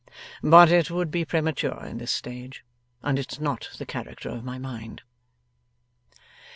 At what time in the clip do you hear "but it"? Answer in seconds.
0.41-0.89